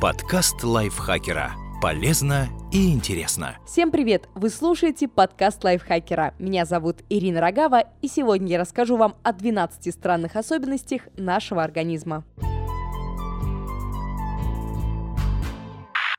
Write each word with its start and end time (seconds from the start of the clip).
Подкаст 0.00 0.64
лайфхакера. 0.64 1.52
Полезно 1.82 2.48
и 2.72 2.90
интересно. 2.90 3.58
Всем 3.66 3.90
привет! 3.90 4.30
Вы 4.34 4.48
слушаете 4.48 5.08
подкаст 5.08 5.62
лайфхакера. 5.62 6.32
Меня 6.38 6.64
зовут 6.64 7.00
Ирина 7.10 7.42
Рогава, 7.42 7.84
и 8.00 8.08
сегодня 8.08 8.48
я 8.48 8.58
расскажу 8.58 8.96
вам 8.96 9.14
о 9.22 9.34
12 9.34 9.92
странных 9.92 10.36
особенностях 10.36 11.02
нашего 11.18 11.62
организма. 11.62 12.24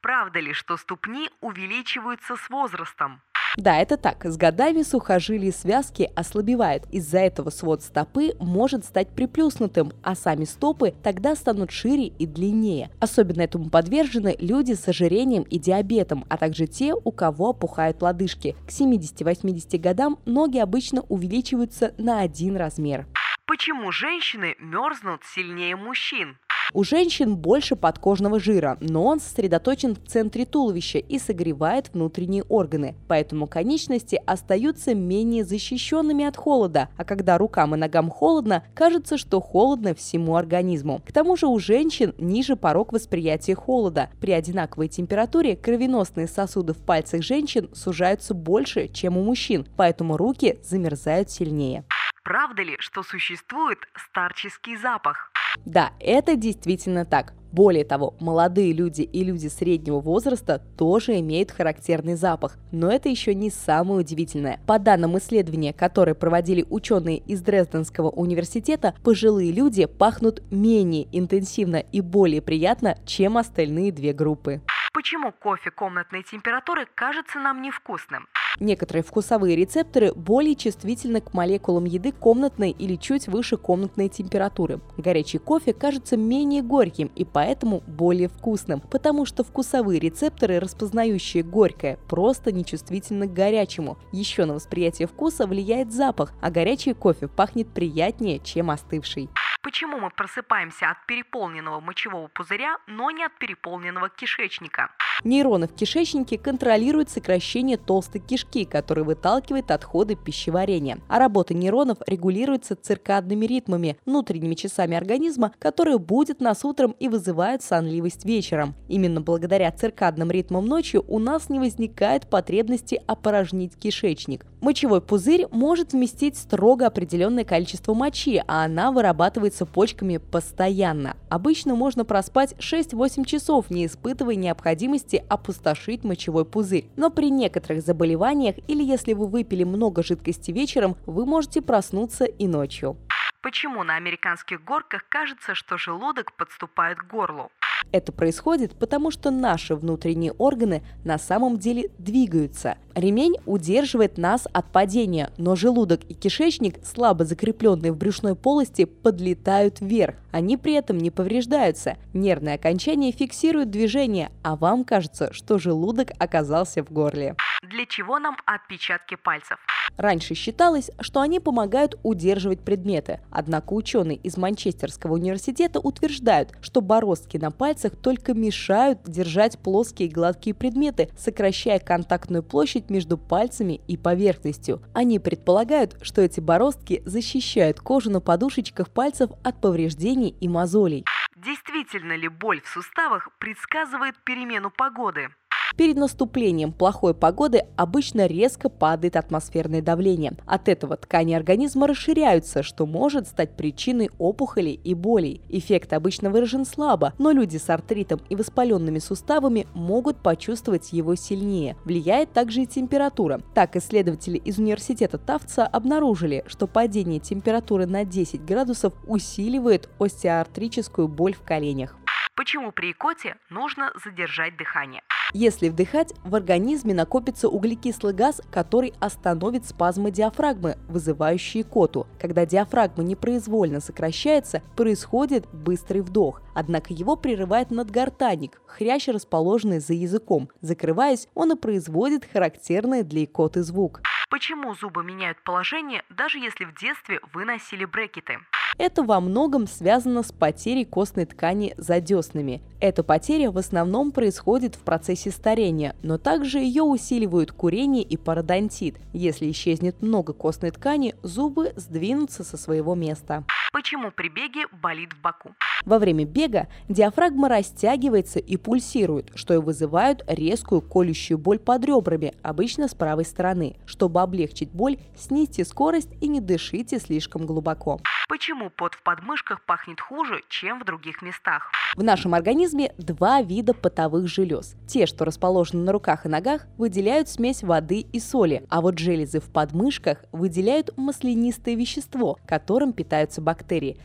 Правда 0.04 0.39
ли, 0.39 0.54
что 0.54 0.77
ступни 0.77 1.32
увеличиваются 1.41 2.36
с 2.36 2.52
возрастом? 2.52 3.23
Да, 3.57 3.77
это 3.77 3.97
так. 3.97 4.25
С 4.25 4.38
годами 4.38 4.81
сухожилия 4.81 5.49
и 5.49 5.54
связки 5.54 6.09
ослабевают. 6.15 6.86
Из-за 6.91 7.20
этого 7.20 7.50
свод 7.50 7.81
стопы 7.81 8.33
может 8.39 8.86
стать 8.86 9.09
приплюснутым, 9.09 9.91
а 10.04 10.15
сами 10.15 10.45
стопы 10.45 10.93
тогда 11.04 11.36
станут 11.36 11.71
шире 11.71 12.07
и 12.07 12.25
длиннее. 12.25 12.89
Особенно 13.00 13.41
этому 13.41 13.69
подвержены 13.69 14.36
люди 14.39 14.73
с 14.73 14.87
ожирением 14.87 15.43
и 15.43 15.59
диабетом, 15.59 16.25
а 16.29 16.37
также 16.37 16.68
те, 16.68 16.93
у 16.93 17.11
кого 17.11 17.50
опухают 17.50 18.01
лодыжки. 18.01 18.56
К 18.65 18.69
70-80 18.69 19.78
годам 19.79 20.20
ноги 20.25 20.57
обычно 20.57 21.01
увеличиваются 21.09 21.93
на 21.97 22.21
один 22.21 22.56
размер. 22.56 23.06
Почему 23.45 23.92
женщины 23.92 24.56
мерзнут 24.59 25.23
сильнее 25.25 25.75
мужчин? 25.75 26.37
У 26.74 26.86
женщин 26.86 27.36
больше 27.36 27.75
подкожного 27.75 28.39
жира, 28.39 28.78
но 28.79 29.04
он 29.04 29.20
сосредоточен 29.20 29.93
в 29.93 30.07
центре 30.07 30.46
туловища 30.46 31.00
и 31.00 31.20
согревает 31.20 31.89
внутренние 31.93 32.44
органы, 32.44 32.95
поэтому 33.09 33.45
конечности 33.45 34.22
остаются 34.25 34.95
менее 34.95 35.44
защищенными 35.44 36.23
от 36.23 36.38
холода, 36.38 36.88
а 36.95 37.03
когда 37.03 37.38
рукам 37.38 37.76
и 37.76 37.78
ногам 37.78 38.09
холодно, 38.09 38.64
кажется, 38.73 39.17
что 39.17 39.42
холодно 39.42 39.94
всему 39.94 40.38
организму. 40.38 41.02
К 41.06 41.12
тому 41.12 41.36
же 41.36 41.48
у 41.48 41.59
женщин 41.59 42.16
ниже 42.17 42.56
порог 42.56 42.94
восприятия 42.94 43.56
холода. 43.56 44.09
При 44.22 44.31
одинаковой 44.31 44.88
температуре 44.88 45.58
кровеносные 45.58 46.28
сосуды 46.28 46.73
в 46.73 46.78
пальцах 46.78 47.22
женщин 47.22 47.70
сужаются 47.73 48.34
больше, 48.34 48.88
чем 48.88 49.17
у 49.17 49.23
мужчин, 49.23 49.67
поэтому 49.76 50.16
руки 50.16 50.60
замерзают 50.64 51.30
сильнее. 51.30 51.84
Правда 52.23 52.62
ли, 52.62 52.78
что 52.80 53.04
существует 53.04 53.80
старческий 53.95 54.78
запах? 54.78 55.31
Да, 55.66 55.92
это 56.00 56.36
действительно 56.36 57.06
так. 57.06 57.34
Более 57.52 57.84
того, 57.84 58.16
молодые 58.22 58.72
люди 58.72 59.02
и 59.02 59.24
люди 59.26 59.48
среднего 59.48 60.00
возраста 60.00 60.62
тоже 60.78 61.20
имеют 61.20 61.52
характерный 61.52 62.16
запах. 62.16 62.58
Но 62.72 62.90
это 62.90 63.10
еще 63.10 63.36
не 63.36 63.50
самое 63.50 64.00
удивительное. 64.00 64.62
По 64.66 64.80
данным 64.80 65.18
исследования, 65.18 65.74
которые 65.74 66.16
проводили 66.16 66.66
ученые 66.70 67.18
из 67.18 67.42
Дрезденского 67.42 68.10
университета, 68.10 68.96
пожилые 69.04 69.52
люди 69.52 69.86
пахнут 69.86 70.42
менее 70.50 71.08
интенсивно 71.12 71.78
и 71.78 72.00
более 72.00 72.42
приятно, 72.42 72.98
чем 73.06 73.38
остальные 73.38 73.92
две 73.92 74.14
группы. 74.14 74.62
Почему 74.94 75.32
кофе 75.32 75.72
комнатной 75.72 76.24
температуры 76.24 76.88
кажется 76.96 77.40
нам 77.40 77.62
невкусным? 77.62 78.28
Некоторые 78.60 79.04
вкусовые 79.04 79.56
рецепторы 79.56 80.14
более 80.14 80.56
чувствительны 80.56 81.22
к 81.22 81.34
молекулам 81.34 81.86
еды 81.86 82.12
комнатной 82.12 82.72
или 82.72 82.96
чуть 82.96 83.28
выше 83.28 83.58
комнатной 83.58 84.10
температуры. 84.10 84.80
Горячий 84.98 85.38
кофе 85.38 85.74
кажется 85.74 86.18
менее 86.18 86.62
горьким 86.62 87.10
и 87.16 87.26
поэтому 87.26 87.82
более 87.88 88.28
вкусным, 88.28 88.82
потому 88.82 89.26
что 89.26 89.44
вкусовые 89.44 90.00
рецепторы, 90.00 90.60
распознающие 90.60 91.44
горькое, 91.44 91.98
просто 92.08 92.52
нечувствительны 92.52 93.28
к 93.28 93.34
горячему. 93.34 93.98
Еще 94.12 94.46
на 94.46 94.54
восприятие 94.54 95.08
вкуса 95.08 95.48
влияет 95.48 95.92
запах, 95.92 96.34
а 96.42 96.52
горячий 96.52 96.94
кофе 96.94 97.28
пахнет 97.28 97.68
приятнее, 97.70 98.40
чем 98.40 98.70
остывший. 98.70 99.30
Почему 99.64 100.00
мы 100.00 100.09
просыпаемся 100.09 100.90
от 100.90 101.06
переполненного 101.06 101.80
мочевого 101.81 102.28
пузыря, 102.30 102.78
но 102.88 103.12
не 103.12 103.23
от 103.23 103.38
переполненного 103.38 104.09
кишечника? 104.09 104.90
Нейроны 105.23 105.67
в 105.67 105.76
кишечнике 105.76 106.40
контролируют 106.40 107.12
сокращение 107.12 107.78
толстой 107.78 108.22
кишки, 108.22 108.66
которая 108.66 109.06
выталкивает 109.06 109.70
отходы 109.70 110.16
пищеварения. 110.16 110.98
А 111.08 111.20
работа 111.20 111.54
нейронов 111.54 111.99
регулируется 112.08 112.76
циркадными 112.76 113.45
ритмами, 113.45 113.98
внутренними 114.04 114.55
часами 114.55 114.98
организма, 114.98 115.54
которые 115.60 115.99
будут 115.99 116.42
нас 116.42 116.66
утром 116.66 116.95
и 116.99 117.08
вызывают 117.08 117.61
сонливость 117.61 118.26
вечером. 118.26 118.73
Именно 118.89 119.22
благодаря 119.22 119.72
циркадным 119.72 120.32
ритмам 120.32 120.66
ночью 120.66 121.05
у 121.08 121.20
нас 121.20 121.49
не 121.49 121.60
возникает 121.60 122.28
потребности 122.28 122.99
опорожнить 123.05 123.78
кишечник. 123.78 124.43
Мочевой 124.61 125.02
пузырь 125.02 125.48
может 125.49 125.94
вместить 125.94 126.38
строго 126.38 126.86
определенное 126.86 127.44
количество 127.44 127.95
мочи, 127.95 128.44
а 128.47 128.63
она 128.63 128.91
вырабатывается 128.91 129.66
почками 129.66 130.17
постоянно. 130.17 131.17
Обычно 131.31 131.73
можно 131.73 132.05
проспать 132.05 132.53
6-8 132.59 133.25
часов, 133.25 133.72
не 133.72 133.88
испытывая 133.88 134.35
необходимости 134.35 135.25
опустошить 135.27 136.03
мочевой 136.03 136.45
пузырь. 136.45 136.85
Но 136.95 137.09
при 137.09 137.31
некоторых 137.31 137.81
заболеваниях 137.81 138.57
или 138.67 138.83
если 138.83 139.13
вы 139.13 139.25
выпили 139.25 139.63
много 139.63 140.03
жидкости 140.03 140.51
вечером, 140.51 140.95
вы 141.07 141.25
можете 141.25 141.63
проснуться 141.63 142.25
и 142.25 142.45
ночью. 142.45 142.97
Почему 143.41 143.83
на 143.83 143.95
американских 143.95 144.63
горках 144.63 145.05
кажется, 145.09 145.55
что 145.55 145.79
желудок 145.79 146.38
подступает 146.38 146.99
к 146.99 147.07
горлу? 147.07 147.49
Это 147.91 148.11
происходит 148.11 148.73
потому, 148.73 149.11
что 149.11 149.31
наши 149.31 149.75
внутренние 149.75 150.31
органы 150.33 150.81
на 151.03 151.17
самом 151.17 151.57
деле 151.57 151.89
двигаются. 151.97 152.75
Ремень 152.95 153.35
удерживает 153.45 154.17
нас 154.17 154.47
от 154.51 154.71
падения, 154.71 155.31
но 155.37 155.55
желудок 155.55 156.01
и 156.07 156.13
кишечник, 156.13 156.85
слабо 156.85 157.25
закрепленные 157.25 157.91
в 157.91 157.97
брюшной 157.97 158.35
полости, 158.35 158.85
подлетают 158.85 159.81
вверх. 159.81 160.15
Они 160.31 160.57
при 160.57 160.73
этом 160.73 160.97
не 160.97 161.11
повреждаются. 161.11 161.97
Нервные 162.13 162.55
окончания 162.55 163.11
фиксируют 163.11 163.69
движение, 163.69 164.31
а 164.43 164.55
вам 164.55 164.85
кажется, 164.85 165.33
что 165.33 165.57
желудок 165.57 166.11
оказался 166.17 166.83
в 166.83 166.91
горле. 166.91 167.35
Для 167.61 167.85
чего 167.85 168.17
нам 168.17 168.38
отпечатки 168.47 169.16
пальцев? 169.16 169.59
Раньше 169.95 170.33
считалось, 170.33 170.89
что 170.99 171.22
они 171.22 171.39
помогают 171.39 171.95
удерживать 172.01 172.66
предметы, 172.66 173.19
однако 173.29 173.73
ученые 173.73 174.17
из 174.17 174.35
Манчестерского 174.35 175.13
университета 175.13 175.79
утверждают, 175.79 176.53
что 176.63 176.81
бороздки 176.81 177.38
на 177.38 177.51
пальцах 177.51 177.95
только 177.95 178.33
мешают 178.33 179.03
держать 179.03 179.59
плоские 179.59 180.09
гладкие 180.09 180.55
предметы, 180.55 181.09
сокращая 181.16 181.77
контактную 181.77 182.41
площадь 182.41 182.89
между 182.89 183.19
пальцами 183.19 183.79
и 183.88 183.95
поверхностью. 183.95 184.81
Они 184.95 185.19
предполагают, 185.19 185.97
что 186.01 186.22
эти 186.22 186.39
бороздки 186.39 187.03
защищают 187.05 187.79
кожу 187.79 188.09
на 188.09 188.22
подушечках 188.22 188.89
пальцев 188.89 189.29
от 189.43 189.61
повреждений 189.61 190.35
и 190.41 190.47
мозолей. 190.47 191.05
Действительно 191.35 192.16
ли 192.16 192.28
боль 192.28 192.61
в 192.61 192.67
суставах 192.67 193.29
предсказывает 193.38 194.16
перемену 194.23 194.72
погоды? 194.72 195.29
Перед 195.77 195.95
наступлением 195.95 196.73
плохой 196.73 197.13
погоды 197.13 197.65
обычно 197.77 198.27
резко 198.27 198.69
падает 198.69 199.15
атмосферное 199.15 199.81
давление. 199.81 200.33
От 200.45 200.67
этого 200.67 200.97
ткани 200.97 201.33
организма 201.33 201.87
расширяются, 201.87 202.61
что 202.61 202.85
может 202.85 203.27
стать 203.27 203.55
причиной 203.55 204.09
опухолей 204.17 204.73
и 204.73 204.93
болей. 204.93 205.41
Эффект 205.49 205.93
обычно 205.93 206.29
выражен 206.29 206.65
слабо, 206.65 207.13
но 207.17 207.31
люди 207.31 207.57
с 207.57 207.69
артритом 207.69 208.21
и 208.29 208.35
воспаленными 208.35 208.99
суставами 208.99 209.67
могут 209.73 210.17
почувствовать 210.17 210.93
его 210.93 211.15
сильнее. 211.15 211.77
Влияет 211.85 212.33
также 212.33 212.63
и 212.63 212.67
температура. 212.67 213.39
Так, 213.55 213.75
исследователи 213.75 214.37
из 214.37 214.59
университета 214.59 215.17
Тавца 215.17 215.65
обнаружили, 215.65 216.43
что 216.47 216.67
падение 216.67 217.19
температуры 217.19 217.85
на 217.85 218.03
10 218.03 218.43
градусов 218.43 218.93
усиливает 219.07 219.89
остеоартрическую 219.99 221.07
боль 221.07 221.33
в 221.33 221.41
коленях. 221.41 221.95
Почему 222.35 222.71
при 222.71 222.91
икоте 222.91 223.35
нужно 223.49 223.91
задержать 224.03 224.57
дыхание? 224.57 225.01
Если 225.33 225.69
вдыхать, 225.69 226.13
в 226.23 226.35
организме 226.35 226.93
накопится 226.93 227.47
углекислый 227.47 228.13
газ, 228.13 228.41
который 228.51 228.93
остановит 228.99 229.65
спазмы 229.65 230.11
диафрагмы, 230.11 230.77
вызывающие 230.89 231.63
икоту. 231.63 232.05
Когда 232.19 232.45
диафрагма 232.45 233.03
непроизвольно 233.03 233.79
сокращается, 233.79 234.61
происходит 234.75 235.47
быстрый 235.53 236.01
вдох, 236.01 236.41
однако 236.53 236.93
его 236.93 237.15
прерывает 237.15 237.71
надгортанник, 237.71 238.61
хрящ, 238.65 239.07
расположенный 239.07 239.79
за 239.79 239.93
языком. 239.93 240.49
Закрываясь, 240.61 241.28
он 241.34 241.53
и 241.53 241.55
производит 241.55 242.27
характерный 242.31 243.03
для 243.03 243.23
икоты 243.23 243.63
звук. 243.63 244.01
Почему 244.29 244.73
зубы 244.75 245.03
меняют 245.03 245.43
положение, 245.43 246.03
даже 246.09 246.39
если 246.39 246.66
в 246.66 246.73
детстве 246.77 247.19
вы 247.34 247.45
носили 247.45 247.85
брекеты? 247.85 248.39
Это 248.78 249.03
во 249.03 249.20
многом 249.20 249.68
связано 249.68 250.23
с 250.23 250.32
потерей 250.32 250.85
костной 250.85 251.26
ткани 251.26 251.73
за 251.78 252.00
деснами. 252.00 252.62
Эта 252.79 253.03
потеря 253.03 253.52
в 253.52 253.58
основном 253.58 254.12
происходит 254.12 254.76
в 254.76 254.79
процессе 254.79 255.29
старения, 255.32 255.96
но 256.02 256.18
также 256.18 256.60
ее 256.60 256.84
усиливают 256.84 257.52
курение 257.52 258.04
и 258.04 258.18
пародонтит. 258.18 258.96
Если 259.14 259.52
исчезнет 259.52 260.02
много 260.02 260.34
костной 260.34 260.72
ткани, 260.72 261.16
зубы 261.22 261.74
сдвинутся 261.76 262.44
со 262.44 262.58
своего 262.58 262.96
места. 262.96 263.44
Почему 263.72 264.12
при 264.12 264.28
беге 264.28 264.68
болит 264.82 265.14
в 265.14 265.22
боку? 265.22 265.56
Во 265.86 265.98
время 265.98 266.26
бега 266.26 266.68
диафрагма 266.90 267.48
растягивается 267.48 268.40
и 268.40 268.58
пульсирует, 268.58 269.32
что 269.36 269.54
и 269.54 269.58
вызывает 269.58 270.24
резкую 270.28 270.82
колющую 270.82 271.38
боль 271.38 271.58
под 271.58 271.86
ребрами, 271.86 272.34
обычно 272.44 272.90
с 272.90 272.94
правой 272.94 273.24
стороны. 273.24 273.78
Чтобы 273.86 274.22
облегчить 274.22 274.72
боль, 274.72 274.98
снизьте 275.16 275.64
скорость 275.64 276.12
и 276.20 276.28
не 276.28 276.42
дышите 276.42 277.00
слишком 277.00 277.46
глубоко. 277.46 278.02
Почему 278.28 278.70
пот 278.70 278.94
в 278.94 279.04
подмышках 279.04 279.62
пахнет 279.66 280.00
хуже, 280.00 280.42
чем 280.50 280.80
в 280.80 280.86
других 280.86 281.22
местах? 281.22 281.72
В 281.96 282.04
нашем 282.04 282.34
организме 282.34 282.94
два 282.98 283.42
вида 283.42 283.74
потовых 283.74 284.28
желез. 284.28 284.76
Те, 284.88 285.06
что 285.06 285.26
расположены 285.26 285.84
на 285.84 285.92
руках 285.92 286.26
и 286.26 286.30
ногах, 286.30 286.66
выделяют 286.78 287.28
смесь 287.28 287.64
воды 287.64 288.00
и 288.00 288.20
соли, 288.20 288.66
а 288.70 288.80
вот 288.80 289.00
железы 289.00 289.42
в 289.42 289.52
подмышках 289.52 290.24
выделяют 290.32 290.96
маслянистое 290.98 291.76
вещество, 291.76 292.38
которым 292.46 292.94
питаются 292.94 293.42
бактерии. 293.42 293.61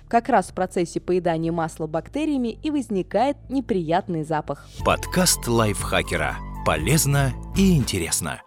Как 0.09 0.29
раз 0.29 0.49
в 0.49 0.55
процессе 0.55 1.01
поедания 1.01 1.53
масла 1.53 1.87
бактериями 1.87 2.59
и 2.63 2.71
возникает 2.71 3.37
неприятный 3.49 4.25
запах. 4.25 4.67
Подкаст 4.85 5.47
лайфхакера. 5.47 6.37
Полезно 6.65 7.33
и 7.57 7.77
интересно. 7.77 8.41